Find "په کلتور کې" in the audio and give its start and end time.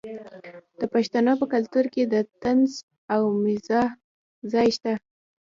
1.41-2.03